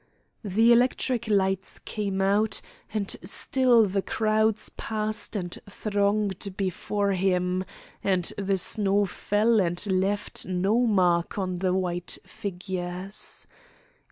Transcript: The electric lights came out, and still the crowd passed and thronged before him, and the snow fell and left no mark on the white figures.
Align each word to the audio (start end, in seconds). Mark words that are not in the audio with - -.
The 0.43 0.71
electric 0.73 1.27
lights 1.27 1.77
came 1.77 2.21
out, 2.23 2.59
and 2.91 3.15
still 3.23 3.85
the 3.85 4.01
crowd 4.01 4.57
passed 4.75 5.35
and 5.35 5.55
thronged 5.69 6.57
before 6.57 7.11
him, 7.11 7.63
and 8.03 8.23
the 8.35 8.57
snow 8.57 9.05
fell 9.05 9.59
and 9.61 9.85
left 9.85 10.47
no 10.47 10.87
mark 10.87 11.37
on 11.37 11.59
the 11.59 11.75
white 11.75 12.17
figures. 12.25 13.45